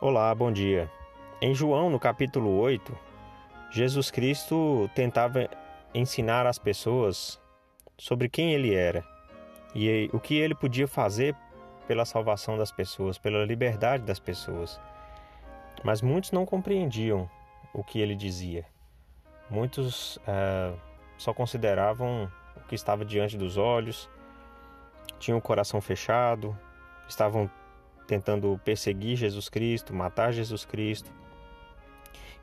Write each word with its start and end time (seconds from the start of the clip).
Olá, 0.00 0.32
bom 0.32 0.52
dia. 0.52 0.88
Em 1.42 1.52
João, 1.52 1.90
no 1.90 1.98
capítulo 1.98 2.56
8, 2.60 2.96
Jesus 3.68 4.12
Cristo 4.12 4.88
tentava 4.94 5.50
ensinar 5.92 6.46
as 6.46 6.56
pessoas 6.56 7.40
sobre 7.96 8.28
quem 8.28 8.52
ele 8.52 8.72
era 8.72 9.04
e 9.74 10.08
o 10.12 10.20
que 10.20 10.36
ele 10.36 10.54
podia 10.54 10.86
fazer 10.86 11.34
pela 11.88 12.04
salvação 12.04 12.56
das 12.56 12.70
pessoas, 12.70 13.18
pela 13.18 13.44
liberdade 13.44 14.04
das 14.04 14.20
pessoas. 14.20 14.80
Mas 15.82 16.00
muitos 16.00 16.30
não 16.30 16.46
compreendiam 16.46 17.28
o 17.74 17.82
que 17.82 17.98
ele 17.98 18.14
dizia. 18.14 18.64
Muitos 19.50 20.16
uh, 20.18 20.78
só 21.16 21.34
consideravam 21.34 22.30
o 22.56 22.60
que 22.68 22.76
estava 22.76 23.04
diante 23.04 23.36
dos 23.36 23.56
olhos, 23.56 24.08
tinham 25.18 25.38
o 25.38 25.42
coração 25.42 25.80
fechado, 25.80 26.56
estavam 27.08 27.50
tentando 28.08 28.58
perseguir 28.64 29.16
Jesus 29.16 29.50
Cristo, 29.50 29.94
matar 29.94 30.32
Jesus 30.32 30.64
Cristo. 30.64 31.12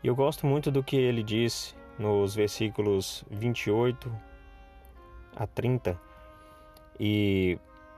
E 0.04 0.08
eu 0.08 0.16
gosto 0.16 0.46
muito 0.46 0.70
do 0.70 0.84
que 0.84 0.96
ele 0.96 1.24
disse 1.24 1.74
nos 1.98 2.36
versículos 2.36 3.26
28 3.32 4.16
a 5.36 5.48
30. 5.48 6.00
E 7.00 7.58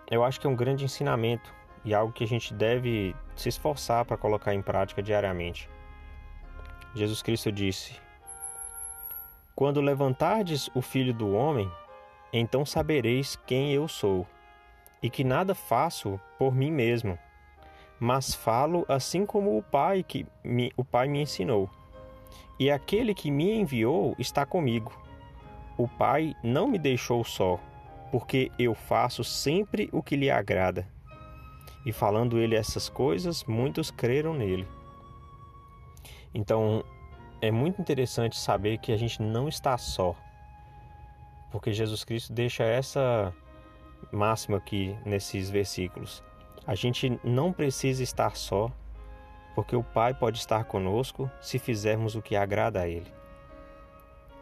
eu 0.10 0.24
acho 0.24 0.40
que 0.40 0.48
é 0.48 0.50
um 0.50 0.56
grande 0.56 0.86
ensinamento 0.86 1.54
e 1.84 1.94
algo 1.94 2.14
que 2.14 2.24
a 2.24 2.28
gente 2.28 2.54
deve 2.54 3.14
se 3.36 3.50
esforçar 3.50 4.06
para 4.06 4.16
colocar 4.16 4.54
em 4.54 4.62
prática 4.62 5.04
diariamente. 5.04 5.70
Jesus 6.96 7.22
Cristo 7.22 7.52
disse: 7.52 8.00
Quando 9.54 9.82
levantardes 9.82 10.70
o 10.74 10.82
filho 10.82 11.14
do 11.14 11.34
homem, 11.34 11.70
então 12.32 12.66
sabereis 12.66 13.38
quem 13.46 13.74
eu 13.74 13.90
sou, 13.90 14.26
e 15.04 15.10
que 15.10 15.26
nada 15.26 15.54
faço 15.54 16.18
por 16.40 16.56
mim 16.56 16.72
mesmo 16.72 17.20
mas 18.00 18.34
falo 18.34 18.86
assim 18.88 19.26
como 19.26 19.58
o 19.58 19.64
Pai 19.64 20.04
que 20.04 20.26
me, 20.44 20.72
o 20.78 20.84
Pai 20.84 21.08
me 21.08 21.22
ensinou. 21.22 21.70
E 22.60 22.72
aquele 22.72 23.14
que 23.14 23.30
me 23.30 23.60
enviou 23.60 24.16
está 24.18 24.46
comigo. 24.46 24.92
O 25.78 25.88
Pai 25.88 26.36
não 26.44 26.68
me 26.68 26.80
deixou 26.80 27.24
só, 27.24 27.60
porque 28.12 28.52
eu 28.58 28.74
faço 28.74 29.24
sempre 29.24 29.90
o 29.92 30.02
que 30.02 30.16
lhe 30.16 30.30
agrada. 30.30 30.88
E 31.86 31.92
falando 31.92 32.40
ele 32.40 32.56
essas 32.56 32.90
coisas, 32.90 33.44
muitos 33.44 33.92
creram 33.92 34.34
nele. 34.34 34.68
Então, 36.34 36.84
é 37.42 37.52
muito 37.52 37.80
interessante 37.80 38.38
saber 38.38 38.80
que 38.80 38.92
a 38.92 38.98
gente 38.98 39.22
não 39.22 39.48
está 39.48 39.78
só. 39.78 40.16
Porque 41.52 41.72
Jesus 41.72 42.04
Cristo 42.04 42.34
deixa 42.34 42.64
essa 42.64 43.34
máxima 44.12 44.58
aqui 44.58 44.98
nesses 45.06 45.50
versículos. 45.50 46.24
A 46.68 46.76
gente 46.76 47.18
não 47.24 47.54
precisa 47.54 48.04
estar 48.04 48.36
só, 48.36 48.70
porque 49.56 49.74
o 49.74 49.82
Pai 49.82 50.14
pode 50.14 50.38
estar 50.38 50.66
conosco 50.66 51.32
se 51.42 51.58
fizermos 51.58 52.14
o 52.14 52.22
que 52.22 52.36
agrada 52.36 52.82
a 52.82 52.88
Ele. 52.90 53.10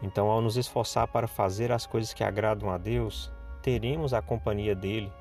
Então, 0.02 0.30
ao 0.32 0.42
nos 0.42 0.58
esforçar 0.58 1.08
para 1.08 1.28
fazer 1.28 1.72
as 1.72 1.86
coisas 1.86 2.14
que 2.14 2.24
agradam 2.24 2.72
a 2.72 2.80
Deus, 2.80 3.32
teremos 3.62 4.12
a 4.12 4.24
companhia 4.24 4.76
dele, 4.76 5.14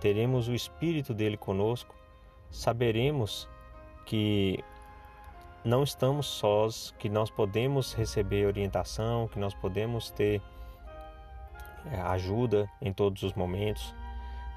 teremos 0.00 0.48
o 0.48 0.54
Espírito 0.54 1.14
dele 1.14 1.38
conosco, 1.38 1.94
saberemos 2.50 3.48
que 4.04 4.62
não 5.64 5.82
estamos 5.82 6.26
sós, 6.26 6.94
que 6.98 7.08
nós 7.08 7.30
podemos 7.30 7.94
receber 7.94 8.46
orientação, 8.46 9.28
que 9.28 9.38
nós 9.38 9.54
podemos 9.54 10.10
ter 10.10 10.40
eh, 11.86 12.00
ajuda 12.00 12.70
em 12.80 12.92
todos 12.92 13.22
os 13.22 13.32
momentos, 13.32 13.94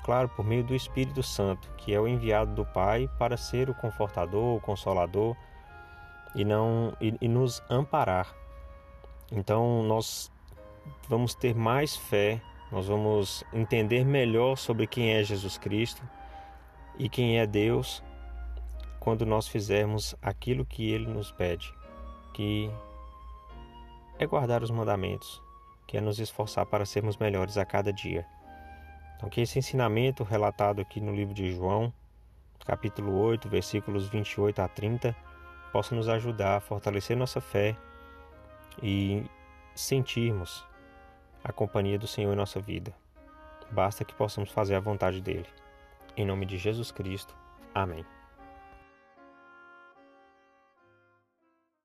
claro, 0.03 0.29
por 0.29 0.45
meio 0.45 0.63
do 0.63 0.75
Espírito 0.75 1.23
Santo, 1.23 1.69
que 1.77 1.93
é 1.93 1.99
o 1.99 2.07
enviado 2.07 2.53
do 2.53 2.65
Pai 2.65 3.09
para 3.17 3.37
ser 3.37 3.69
o 3.69 3.73
confortador, 3.73 4.57
o 4.57 4.61
consolador 4.61 5.35
e 6.35 6.43
não 6.43 6.95
e, 6.99 7.15
e 7.21 7.27
nos 7.27 7.63
amparar. 7.69 8.33
Então 9.31 9.83
nós 9.83 10.31
vamos 11.07 11.33
ter 11.33 11.55
mais 11.55 11.95
fé, 11.95 12.41
nós 12.71 12.87
vamos 12.87 13.43
entender 13.53 14.05
melhor 14.05 14.57
sobre 14.57 14.85
quem 14.85 15.13
é 15.13 15.23
Jesus 15.23 15.57
Cristo 15.57 16.01
e 16.97 17.07
quem 17.09 17.39
é 17.39 17.47
Deus 17.47 18.03
quando 18.99 19.25
nós 19.25 19.47
fizermos 19.47 20.15
aquilo 20.21 20.65
que 20.65 20.89
ele 20.89 21.07
nos 21.07 21.29
pede, 21.31 21.73
que 22.33 22.71
é 24.17 24.25
guardar 24.25 24.63
os 24.63 24.71
mandamentos, 24.71 25.41
que 25.85 25.97
é 25.97 26.01
nos 26.01 26.19
esforçar 26.19 26.65
para 26.65 26.85
sermos 26.85 27.17
melhores 27.17 27.57
a 27.57 27.65
cada 27.65 27.91
dia. 27.91 28.25
Então, 29.23 29.29
que 29.29 29.39
esse 29.39 29.57
ensinamento 29.57 30.21
relatado 30.21 30.81
aqui 30.81 30.99
no 30.99 31.15
livro 31.15 31.33
de 31.33 31.49
João, 31.55 31.93
capítulo 32.65 33.17
8, 33.21 33.47
versículos 33.47 34.09
28 34.09 34.61
a 34.61 34.67
30, 34.67 35.15
possa 35.71 35.95
nos 35.95 36.09
ajudar 36.09 36.57
a 36.57 36.59
fortalecer 36.59 37.15
nossa 37.15 37.39
fé 37.39 37.73
e 38.81 39.23
sentirmos 39.73 40.65
a 41.41 41.53
companhia 41.53 41.97
do 41.97 42.05
Senhor 42.05 42.33
em 42.33 42.35
nossa 42.35 42.59
vida. 42.59 42.93
Basta 43.71 44.03
que 44.03 44.13
possamos 44.13 44.51
fazer 44.51 44.75
a 44.75 44.81
vontade 44.81 45.21
dele. 45.21 45.47
Em 46.17 46.25
nome 46.25 46.45
de 46.45 46.57
Jesus 46.57 46.91
Cristo. 46.91 47.33
Amém. 47.73 48.05